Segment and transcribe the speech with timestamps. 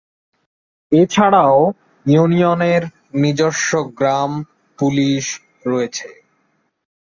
[0.91, 1.57] এছাড়াও
[2.05, 2.83] ইউনিয়নের
[3.15, 4.31] নিজস্ব গ্রাম
[4.79, 5.25] পুলিশ
[5.65, 6.07] রয়েছে।